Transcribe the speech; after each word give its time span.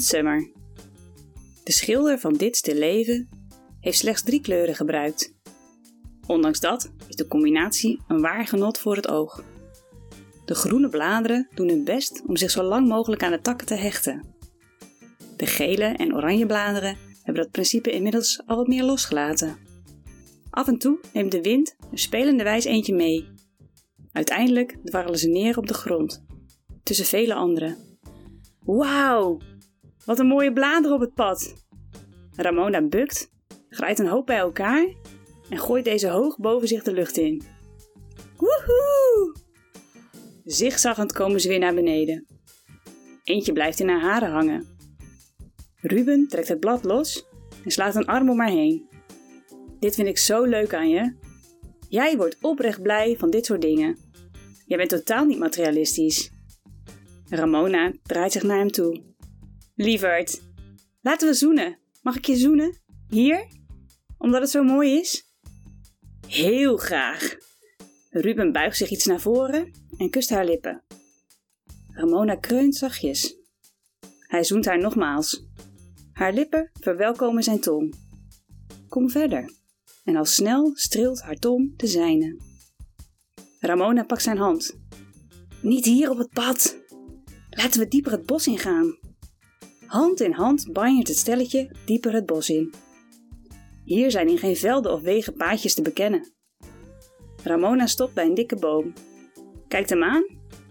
Summer. 0.00 0.50
De 1.64 1.72
schilder 1.72 2.18
van 2.18 2.32
dit 2.32 2.56
stil 2.56 2.74
leven 2.74 3.28
heeft 3.80 3.98
slechts 3.98 4.22
drie 4.22 4.40
kleuren 4.40 4.74
gebruikt. 4.74 5.34
Ondanks 6.26 6.60
dat 6.60 6.92
is 7.08 7.16
de 7.16 7.28
combinatie 7.28 8.00
een 8.08 8.20
waar 8.20 8.46
genot 8.46 8.78
voor 8.78 8.96
het 8.96 9.08
oog. 9.08 9.44
De 10.44 10.54
groene 10.54 10.88
bladeren 10.88 11.48
doen 11.54 11.68
hun 11.68 11.84
best 11.84 12.22
om 12.26 12.36
zich 12.36 12.50
zo 12.50 12.62
lang 12.62 12.88
mogelijk 12.88 13.22
aan 13.22 13.30
de 13.30 13.40
takken 13.40 13.66
te 13.66 13.74
hechten. 13.74 14.34
De 15.36 15.46
gele 15.46 15.84
en 15.84 16.14
oranje 16.14 16.46
bladeren 16.46 16.96
hebben 17.22 17.42
dat 17.42 17.52
principe 17.52 17.90
inmiddels 17.90 18.42
al 18.46 18.56
wat 18.56 18.66
meer 18.66 18.84
losgelaten. 18.84 19.56
Af 20.50 20.68
en 20.68 20.78
toe 20.78 20.98
neemt 21.12 21.32
de 21.32 21.42
wind 21.42 21.76
een 21.90 21.98
spelende 21.98 22.44
wijs 22.44 22.64
eentje 22.64 22.94
mee. 22.94 23.28
Uiteindelijk 24.12 24.76
dwarrelen 24.84 25.18
ze 25.18 25.28
neer 25.28 25.58
op 25.58 25.66
de 25.66 25.74
grond, 25.74 26.24
tussen 26.82 27.06
vele 27.06 27.34
anderen. 27.34 27.76
Wauw, 28.60 29.40
wat 30.04 30.18
een 30.18 30.26
mooie 30.26 30.52
bladeren 30.52 30.94
op 30.94 31.00
het 31.00 31.14
pad! 31.14 31.54
Ramona 32.36 32.82
bukt, 32.82 33.30
grijpt 33.68 33.98
een 33.98 34.06
hoop 34.06 34.26
bij 34.26 34.38
elkaar 34.38 34.94
en 35.50 35.58
gooit 35.58 35.84
deze 35.84 36.08
hoog 36.08 36.38
boven 36.38 36.68
zich 36.68 36.82
de 36.82 36.92
lucht 36.92 37.16
in. 37.16 37.42
Woehoe! 38.36 39.34
Zigzaggend 40.44 41.12
komen 41.12 41.40
ze 41.40 41.48
weer 41.48 41.58
naar 41.58 41.74
beneden. 41.74 42.26
Eentje 43.24 43.52
blijft 43.52 43.80
in 43.80 43.88
haar 43.88 44.00
haren 44.00 44.30
hangen. 44.30 44.66
Ruben 45.76 46.28
trekt 46.28 46.48
het 46.48 46.60
blad 46.60 46.84
los 46.84 47.26
en 47.64 47.70
slaat 47.70 47.94
een 47.94 48.06
arm 48.06 48.30
om 48.30 48.38
haar 48.38 48.50
heen. 48.50 48.88
Dit 49.78 49.94
vind 49.94 50.08
ik 50.08 50.18
zo 50.18 50.44
leuk 50.44 50.74
aan 50.74 50.88
je. 50.88 51.14
Jij 51.88 52.16
wordt 52.16 52.38
oprecht 52.40 52.82
blij 52.82 53.16
van 53.18 53.30
dit 53.30 53.46
soort 53.46 53.60
dingen. 53.60 53.98
Jij 54.66 54.76
bent 54.76 54.90
totaal 54.90 55.24
niet 55.24 55.38
materialistisch. 55.38 56.30
Ramona 57.28 57.92
draait 58.02 58.32
zich 58.32 58.42
naar 58.42 58.58
hem 58.58 58.70
toe. 58.70 59.11
Lieverd, 59.82 60.42
laten 61.00 61.28
we 61.28 61.34
zoenen. 61.34 61.78
Mag 62.02 62.16
ik 62.16 62.26
je 62.26 62.36
zoenen? 62.36 62.80
Hier? 63.08 63.46
Omdat 64.18 64.40
het 64.40 64.50
zo 64.50 64.62
mooi 64.62 64.98
is? 64.98 65.24
Heel 66.26 66.76
graag. 66.76 67.36
Ruben 68.10 68.52
buigt 68.52 68.76
zich 68.76 68.90
iets 68.90 69.04
naar 69.04 69.20
voren 69.20 69.70
en 69.96 70.10
kust 70.10 70.30
haar 70.30 70.44
lippen. 70.44 70.82
Ramona 71.86 72.34
kreunt 72.36 72.74
zachtjes. 72.74 73.36
Hij 74.20 74.44
zoent 74.44 74.64
haar 74.64 74.78
nogmaals. 74.78 75.46
Haar 76.12 76.32
lippen 76.32 76.70
verwelkomen 76.72 77.42
zijn 77.42 77.60
tong. 77.60 77.94
Kom 78.88 79.10
verder. 79.10 79.52
En 80.04 80.16
al 80.16 80.24
snel 80.24 80.70
streelt 80.74 81.22
haar 81.22 81.36
tong 81.36 81.78
de 81.78 81.86
zijne. 81.86 82.40
Ramona 83.60 84.04
pakt 84.04 84.22
zijn 84.22 84.38
hand. 84.38 84.78
Niet 85.62 85.84
hier 85.84 86.10
op 86.10 86.18
het 86.18 86.30
pad. 86.30 86.78
Laten 87.50 87.80
we 87.80 87.88
dieper 87.88 88.12
het 88.12 88.26
bos 88.26 88.46
ingaan. 88.46 89.10
Hand 89.92 90.20
in 90.20 90.32
hand 90.32 90.72
banjert 90.72 91.08
het 91.08 91.16
stelletje 91.16 91.70
dieper 91.84 92.12
het 92.12 92.26
bos 92.26 92.50
in. 92.50 92.72
Hier 93.84 94.10
zijn 94.10 94.28
in 94.28 94.38
geen 94.38 94.56
velden 94.56 94.92
of 94.92 95.00
wegen 95.00 95.34
paadjes 95.34 95.74
te 95.74 95.82
bekennen. 95.82 96.32
Ramona 97.42 97.86
stopt 97.86 98.14
bij 98.14 98.26
een 98.26 98.34
dikke 98.34 98.56
boom, 98.56 98.92
kijkt 99.68 99.90
hem 99.90 100.02
aan 100.02 100.24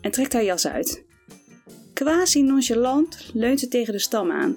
en 0.00 0.10
trekt 0.10 0.32
haar 0.32 0.44
jas 0.44 0.66
uit. 0.66 1.04
Quasi 1.92 2.42
nonchalant 2.42 3.30
leunt 3.34 3.60
ze 3.60 3.68
tegen 3.68 3.92
de 3.92 3.98
stam 3.98 4.30
aan. 4.30 4.56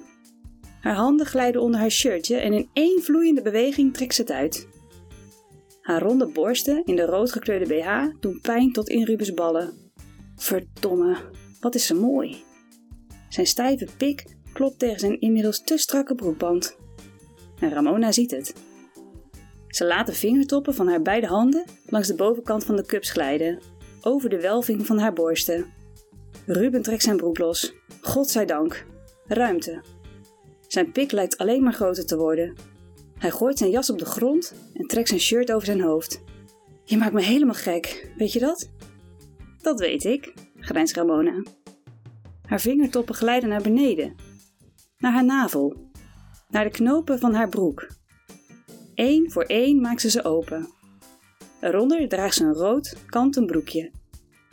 Haar 0.80 0.94
handen 0.94 1.26
glijden 1.26 1.62
onder 1.62 1.80
haar 1.80 1.90
shirtje 1.90 2.36
en 2.36 2.52
in 2.52 2.68
één 2.72 3.02
vloeiende 3.02 3.42
beweging 3.42 3.94
trekt 3.94 4.14
ze 4.14 4.20
het 4.20 4.30
uit. 4.30 4.68
Haar 5.80 6.02
ronde 6.02 6.26
borsten 6.26 6.84
in 6.84 6.96
de 6.96 7.06
roodgekleurde 7.06 7.66
BH 7.66 8.20
doen 8.20 8.40
pijn 8.40 8.72
tot 8.72 8.88
in 8.88 9.04
Rubens 9.04 9.34
ballen. 9.34 9.92
Verdomme, 10.36 11.16
wat 11.60 11.74
is 11.74 11.86
ze 11.86 11.94
mooi. 11.94 12.44
Zijn 13.28 13.46
stijve 13.46 13.88
pik 13.96 14.36
klopt 14.58 14.78
tegen 14.78 14.98
zijn 14.98 15.20
inmiddels 15.20 15.62
te 15.62 15.76
strakke 15.76 16.14
broekband. 16.14 16.76
En 17.60 17.70
Ramona 17.70 18.12
ziet 18.12 18.30
het. 18.30 18.54
Ze 19.68 19.84
laat 19.84 20.06
de 20.06 20.12
vingertoppen 20.12 20.74
van 20.74 20.88
haar 20.88 21.02
beide 21.02 21.26
handen 21.26 21.64
langs 21.86 22.08
de 22.08 22.14
bovenkant 22.14 22.64
van 22.64 22.76
de 22.76 22.86
cups 22.86 23.10
glijden, 23.10 23.58
over 24.00 24.28
de 24.30 24.40
welving 24.40 24.86
van 24.86 24.98
haar 24.98 25.12
borsten. 25.12 25.66
Ruben 26.46 26.82
trekt 26.82 27.02
zijn 27.02 27.16
broek 27.16 27.38
los. 27.38 27.72
Godzijdank. 28.00 28.86
Ruimte. 29.26 29.82
Zijn 30.66 30.92
pik 30.92 31.12
lijkt 31.12 31.38
alleen 31.38 31.62
maar 31.62 31.72
groter 31.72 32.06
te 32.06 32.16
worden. 32.16 32.54
Hij 33.18 33.30
gooit 33.30 33.58
zijn 33.58 33.70
jas 33.70 33.90
op 33.90 33.98
de 33.98 34.04
grond 34.04 34.54
en 34.74 34.86
trekt 34.86 35.08
zijn 35.08 35.20
shirt 35.20 35.52
over 35.52 35.66
zijn 35.66 35.80
hoofd. 35.80 36.22
Je 36.84 36.96
maakt 36.96 37.12
me 37.12 37.22
helemaal 37.22 37.54
gek, 37.54 38.12
weet 38.16 38.32
je 38.32 38.38
dat? 38.38 38.70
Dat 39.62 39.80
weet 39.80 40.04
ik, 40.04 40.32
grijnst 40.56 40.96
Ramona. 40.96 41.42
Haar 42.42 42.60
vingertoppen 42.60 43.14
glijden 43.14 43.48
naar 43.48 43.62
beneden, 43.62 44.14
naar 44.98 45.12
haar 45.12 45.24
navel, 45.24 45.90
naar 46.48 46.64
de 46.64 46.70
knopen 46.70 47.18
van 47.18 47.34
haar 47.34 47.48
broek. 47.48 47.86
Eén 48.94 49.30
voor 49.32 49.42
één 49.42 49.80
maakt 49.80 50.00
ze 50.00 50.10
ze 50.10 50.24
open. 50.24 50.68
Eronder 51.60 52.08
draagt 52.08 52.34
ze 52.34 52.44
een 52.44 52.54
rood 52.54 52.96
kanten 53.06 53.46
broekje. 53.46 53.90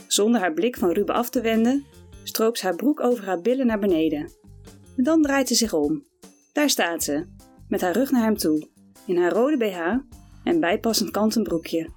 Zonder 0.07 0.41
haar 0.41 0.53
blik 0.53 0.77
van 0.77 0.91
Ruben 0.91 1.15
af 1.15 1.29
te 1.29 1.41
wenden, 1.41 1.85
stroopt 2.23 2.57
ze 2.57 2.65
haar 2.65 2.75
broek 2.75 2.99
over 2.99 3.25
haar 3.25 3.41
billen 3.41 3.65
naar 3.65 3.79
beneden. 3.79 4.31
En 4.97 5.03
dan 5.03 5.21
draait 5.21 5.47
ze 5.47 5.55
zich 5.55 5.73
om. 5.73 6.03
Daar 6.53 6.69
staat 6.69 7.03
ze, 7.03 7.25
met 7.67 7.81
haar 7.81 7.93
rug 7.93 8.11
naar 8.11 8.23
hem 8.23 8.37
toe, 8.37 8.67
in 9.05 9.17
haar 9.17 9.31
rode 9.31 9.57
BH 9.57 9.79
en 10.43 10.59
bijpassend 10.59 11.11
kanten 11.11 11.43
broekje. 11.43 11.89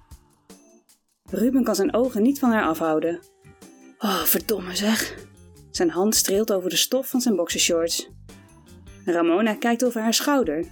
Ruben 1.29 1.63
kan 1.63 1.75
zijn 1.75 1.93
ogen 1.93 2.21
niet 2.21 2.39
van 2.39 2.51
haar 2.51 2.63
afhouden. 2.63 3.19
Oh, 3.99 4.21
verdomme 4.21 4.75
zeg. 4.75 5.27
Zijn 5.71 5.89
hand 5.89 6.15
streelt 6.15 6.51
over 6.51 6.69
de 6.69 6.75
stof 6.75 7.09
van 7.09 7.21
zijn 7.21 7.35
boxershorts. 7.35 8.09
Ramona 9.11 9.53
kijkt 9.53 9.85
over 9.85 10.01
haar 10.01 10.13
schouder. 10.13 10.65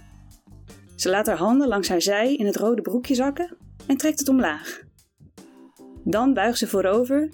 Ze 0.96 1.08
laat 1.08 1.26
haar 1.26 1.36
handen 1.36 1.68
langs 1.68 1.88
haar 1.88 2.02
zij 2.02 2.34
in 2.34 2.46
het 2.46 2.56
rode 2.56 2.82
broekje 2.82 3.14
zakken 3.14 3.56
en 3.86 3.96
trekt 3.96 4.18
het 4.18 4.28
omlaag. 4.28 4.82
Dan 6.04 6.34
buigt 6.34 6.58
ze 6.58 6.66
voorover 6.66 7.28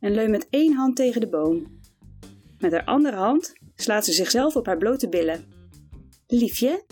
en 0.00 0.14
leunt 0.14 0.30
met 0.30 0.46
één 0.50 0.72
hand 0.72 0.96
tegen 0.96 1.20
de 1.20 1.28
boom. 1.28 1.80
Met 2.58 2.72
haar 2.72 2.84
andere 2.84 3.16
hand 3.16 3.52
slaat 3.74 4.04
ze 4.04 4.12
zichzelf 4.12 4.56
op 4.56 4.66
haar 4.66 4.78
blote 4.78 5.08
billen. 5.08 5.44
Liefje, 6.26 6.84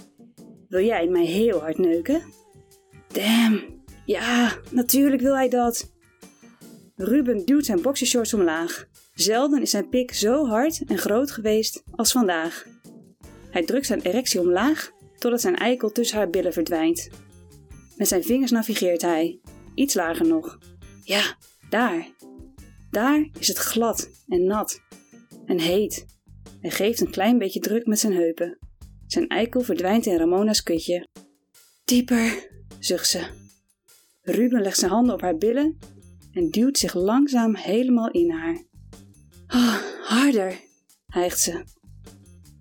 wil 0.69 0.85
jij 0.85 1.09
mij 1.09 1.25
heel 1.25 1.61
hard 1.61 1.79
neuken? 1.79 2.23
Damn, 3.09 3.83
ja, 4.05 4.53
natuurlijk 4.71 5.23
wil 5.23 5.35
hij 5.35 5.49
dat. 5.49 5.93
Ruben 6.97 7.45
duwt 7.45 7.65
zijn 7.65 7.83
boxershorts 7.83 8.35
omlaag. 8.35 8.87
Zelden 9.15 9.63
is 9.63 9.71
zijn 9.71 9.89
pik 9.89 10.13
zo 10.13 10.47
hard 10.47 10.85
en 10.87 10.99
groot 10.99 11.31
geweest 11.31 11.83
als 11.91 12.13
vandaag. 12.13 12.67
Hij 13.55 13.65
drukt 13.65 13.87
zijn 13.87 14.01
erectie 14.01 14.41
omlaag 14.41 14.93
totdat 15.19 15.41
zijn 15.41 15.57
eikel 15.57 15.93
tussen 15.93 16.17
haar 16.17 16.31
billen 16.31 16.53
verdwijnt. 16.53 17.09
Met 17.97 18.09
zijn 18.09 18.23
vingers 18.23 18.51
navigeert 18.51 19.03
hij, 19.03 19.41
iets 19.75 19.95
lager 19.95 20.27
nog. 20.27 20.59
Ja, 21.03 21.37
daar. 21.69 22.09
Daar 22.91 23.29
is 23.39 23.49
het 23.49 23.57
glad 23.57 24.11
en 24.29 24.45
nat 24.45 24.81
en 25.47 25.59
heet. 25.59 26.07
Hij 26.61 26.71
geeft 26.71 27.01
een 27.01 27.11
klein 27.11 27.39
beetje 27.39 27.61
druk 27.61 27.87
met 27.87 27.99
zijn 27.99 28.13
heupen. 28.13 28.59
Zijn 29.07 29.29
eikel 29.29 29.61
verdwijnt 29.61 30.07
in 30.07 30.17
Ramona's 30.17 30.63
kutje. 30.63 31.09
Dieper, 31.85 32.51
zucht 32.79 33.09
ze. 33.09 33.27
Ruben 34.23 34.63
legt 34.63 34.79
zijn 34.79 34.91
handen 34.91 35.15
op 35.15 35.21
haar 35.21 35.37
billen 35.37 35.79
en 36.33 36.51
duwt 36.51 36.79
zich 36.79 36.95
langzaam 36.95 37.55
helemaal 37.55 38.11
in 38.11 38.31
haar. 38.31 38.63
Oh, 39.47 39.79
harder, 40.03 40.61
hijgt 41.07 41.41
ze. 41.41 41.65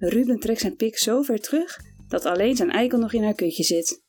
Ruben 0.09 0.39
trekt 0.39 0.59
zijn 0.59 0.75
pik 0.75 0.97
zo 0.97 1.21
ver 1.21 1.39
terug 1.39 1.79
dat 2.07 2.25
alleen 2.25 2.55
zijn 2.55 2.71
eikel 2.71 2.99
nog 2.99 3.13
in 3.13 3.23
haar 3.23 3.33
kutje 3.33 3.63
zit. 3.63 4.03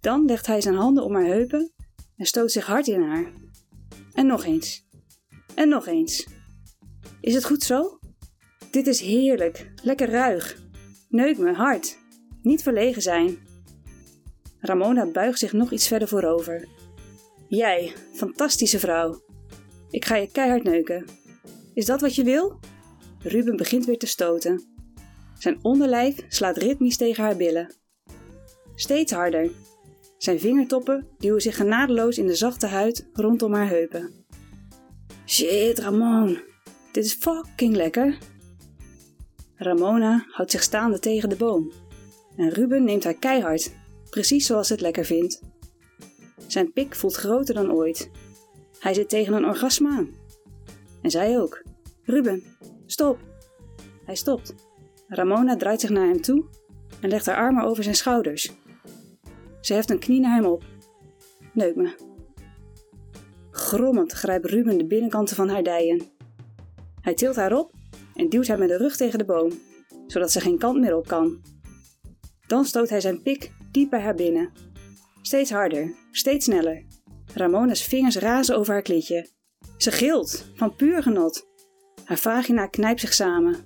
Dan 0.00 0.24
legt 0.24 0.46
hij 0.46 0.60
zijn 0.60 0.74
handen 0.74 1.04
om 1.04 1.14
haar 1.14 1.24
heupen 1.24 1.72
en 2.16 2.26
stoot 2.26 2.52
zich 2.52 2.66
hard 2.66 2.86
in 2.86 3.02
haar. 3.02 3.32
En 4.12 4.26
nog 4.26 4.44
eens. 4.44 4.86
En 5.54 5.68
nog 5.68 5.86
eens. 5.86 6.26
Is 7.20 7.34
het 7.34 7.44
goed 7.44 7.62
zo? 7.62 7.98
Dit 8.70 8.86
is 8.86 9.00
heerlijk, 9.00 9.72
lekker 9.82 10.10
ruig. 10.10 10.62
Neuk 11.08 11.38
me 11.38 11.52
hard. 11.52 11.98
Niet 12.42 12.62
verlegen 12.62 13.02
zijn. 13.02 13.38
Ramona 14.58 15.06
buigt 15.10 15.38
zich 15.38 15.52
nog 15.52 15.72
iets 15.72 15.88
verder 15.88 16.08
voorover. 16.08 16.68
Jij, 17.48 17.92
fantastische 18.12 18.78
vrouw. 18.78 19.22
Ik 19.90 20.04
ga 20.04 20.16
je 20.16 20.30
keihard 20.30 20.62
neuken. 20.62 21.04
Is 21.74 21.86
dat 21.86 22.00
wat 22.00 22.14
je 22.14 22.24
wil? 22.24 22.60
Ruben 23.18 23.56
begint 23.56 23.84
weer 23.84 23.98
te 23.98 24.06
stoten. 24.06 24.75
Zijn 25.38 25.58
onderlijf 25.62 26.24
slaat 26.28 26.56
ritmisch 26.56 26.96
tegen 26.96 27.24
haar 27.24 27.36
billen. 27.36 27.74
Steeds 28.74 29.12
harder. 29.12 29.50
Zijn 30.18 30.40
vingertoppen 30.40 31.08
duwen 31.18 31.40
zich 31.40 31.56
genadeloos 31.56 32.18
in 32.18 32.26
de 32.26 32.34
zachte 32.34 32.66
huid 32.66 33.08
rondom 33.12 33.52
haar 33.52 33.68
heupen. 33.68 34.24
Shit, 35.26 35.78
Ramon. 35.78 36.38
Dit 36.92 37.04
is 37.04 37.14
fucking 37.14 37.76
lekker. 37.76 38.18
Ramona 39.56 40.26
houdt 40.28 40.50
zich 40.50 40.62
staande 40.62 40.98
tegen 40.98 41.28
de 41.28 41.36
boom. 41.36 41.72
En 42.36 42.50
Ruben 42.50 42.84
neemt 42.84 43.04
haar 43.04 43.14
keihard, 43.14 43.72
precies 44.10 44.46
zoals 44.46 44.68
het 44.68 44.80
lekker 44.80 45.04
vindt. 45.04 45.40
Zijn 46.46 46.72
pik 46.72 46.94
voelt 46.94 47.14
groter 47.14 47.54
dan 47.54 47.72
ooit. 47.72 48.10
Hij 48.78 48.94
zit 48.94 49.08
tegen 49.08 49.32
een 49.32 49.44
orgasme 49.44 49.88
aan. 49.88 50.10
En 51.02 51.10
zij 51.10 51.38
ook. 51.38 51.62
Ruben, 52.02 52.42
stop. 52.86 53.18
Hij 54.04 54.14
stopt. 54.14 54.54
Ramona 55.08 55.56
draait 55.56 55.80
zich 55.80 55.90
naar 55.90 56.06
hem 56.06 56.20
toe 56.20 56.44
en 57.00 57.08
legt 57.08 57.26
haar 57.26 57.36
armen 57.36 57.64
over 57.64 57.82
zijn 57.82 57.94
schouders. 57.94 58.52
Ze 59.60 59.74
heft 59.74 59.90
een 59.90 59.98
knie 59.98 60.20
naar 60.20 60.34
hem 60.34 60.44
op. 60.44 60.64
Neuk 61.52 61.76
me. 61.76 61.94
Grommend 63.50 64.12
grijpt 64.12 64.46
Ruben 64.46 64.78
de 64.78 64.86
binnenkante 64.86 65.34
van 65.34 65.48
haar 65.48 65.62
dijen. 65.62 66.02
Hij 67.00 67.14
tilt 67.14 67.36
haar 67.36 67.52
op 67.52 67.72
en 68.14 68.28
duwt 68.28 68.48
haar 68.48 68.58
met 68.58 68.68
de 68.68 68.76
rug 68.76 68.96
tegen 68.96 69.18
de 69.18 69.24
boom, 69.24 69.52
zodat 70.06 70.32
ze 70.32 70.40
geen 70.40 70.58
kant 70.58 70.80
meer 70.80 70.96
op 70.96 71.06
kan. 71.06 71.40
Dan 72.46 72.64
stoot 72.64 72.88
hij 72.88 73.00
zijn 73.00 73.22
pik 73.22 73.52
diep 73.70 73.90
bij 73.90 74.00
haar 74.00 74.14
binnen. 74.14 74.52
Steeds 75.22 75.50
harder, 75.50 75.94
steeds 76.10 76.44
sneller. 76.44 76.84
Ramona's 77.34 77.84
vingers 77.84 78.16
razen 78.16 78.56
over 78.56 78.72
haar 78.72 78.82
klitje. 78.82 79.28
Ze 79.76 79.90
gilt, 79.90 80.50
van 80.54 80.76
puur 80.76 81.02
genot. 81.02 81.46
Haar 82.04 82.18
vagina 82.18 82.66
knijpt 82.66 83.00
zich 83.00 83.12
samen. 83.12 83.56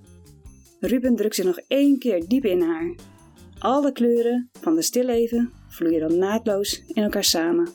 Ruben 0.81 1.17
drukt 1.17 1.35
zich 1.35 1.45
nog 1.45 1.59
één 1.69 1.99
keer 1.99 2.29
diep 2.29 2.45
in 2.45 2.61
haar. 2.61 2.95
Alle 3.59 3.93
kleuren 3.93 4.51
van 4.61 4.75
de 4.75 4.83
stilleven 4.83 5.53
vloeien 5.69 6.01
dan 6.01 6.19
naadloos 6.19 6.83
in 6.87 7.03
elkaar 7.03 7.25
samen. 7.25 7.69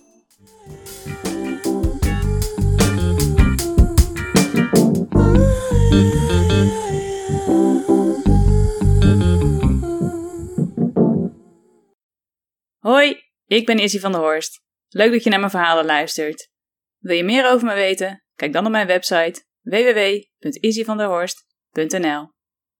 Hoi, 12.80 13.22
ik 13.46 13.66
ben 13.66 13.80
Izzy 13.80 14.00
van 14.00 14.12
der 14.12 14.22
Horst. 14.22 14.64
Leuk 14.90 15.12
dat 15.12 15.24
je 15.24 15.30
naar 15.30 15.40
mijn 15.40 15.52
verhalen 15.52 15.86
luistert. 15.86 16.50
Wil 16.98 17.16
je 17.16 17.24
meer 17.24 17.52
over 17.52 17.68
me 17.68 17.74
weten? 17.74 18.24
Kijk 18.36 18.54
dan 18.54 18.66
op 18.66 18.72
mijn 18.72 18.88
website 18.88 19.44
www.izzyvanderhorst.nl 19.62 22.34